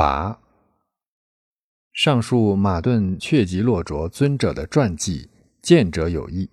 [0.00, 0.38] 跋。
[1.92, 5.28] 上述马顿却吉洛卓尊者的传记，
[5.60, 6.48] 见者有异，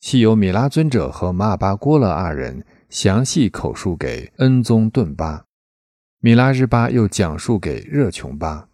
[0.00, 5.44] 系由米拉尊者和马尔巴郭勒二人详细口述给恩宗顿巴，
[6.18, 8.68] 米拉日巴又讲述给热琼巴，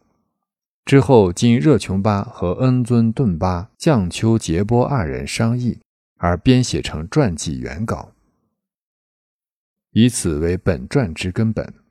[0.87, 5.81] 之后经热琼巴和恩尊顿巴、降丘杰波二人商议，
[6.17, 8.13] 而编写成传记原稿，
[9.91, 11.82] 以此为本传之根本。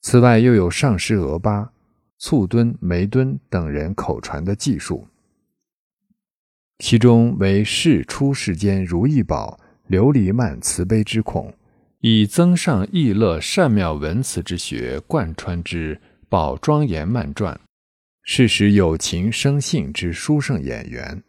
[0.00, 1.72] 此外，又有上师俄巴。
[2.22, 5.08] 醋敦、梅敦等人口传的技术，
[6.78, 11.50] 其中为世出世间如意宝琉璃曼慈悲之孔，
[12.00, 15.98] 以增上意乐善妙文辞之学贯穿之
[16.28, 17.58] 宝庄严曼传，
[18.22, 21.22] 是使有情生性之殊胜演员，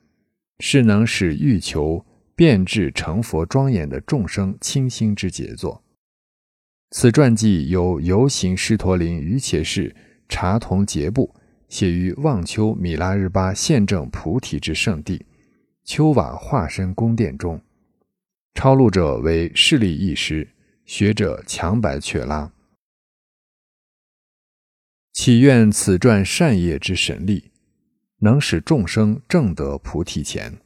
[0.59, 5.81] 是能使欲求变质成佛庄严的众生清心之杰作。
[6.91, 9.93] 此传记由游行狮驼岭于且氏。
[10.31, 11.35] 茶铜节部
[11.67, 15.25] 写于望丘米拉日巴宪政菩提之圣地
[15.83, 17.61] 丘瓦化身宫殿中，
[18.53, 20.47] 抄录者为势力义师
[20.85, 22.53] 学者强白却拉。
[25.11, 27.51] 祈愿此传善业之神力，
[28.19, 30.61] 能使众生正得菩提前，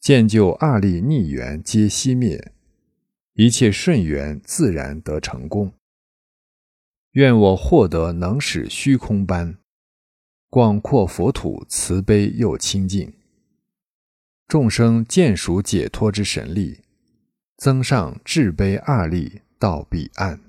[0.00, 2.53] 见就二力逆缘皆熄灭，
[3.34, 5.72] 一切顺缘自然得成功。
[7.12, 9.58] 愿我获得能使虚空般
[10.48, 13.12] 广阔佛土慈悲又清净，
[14.46, 16.80] 众生见属解脱之神力，
[17.56, 20.40] 增上至悲二力到彼岸。